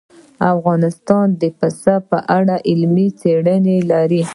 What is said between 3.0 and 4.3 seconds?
څېړنې لري.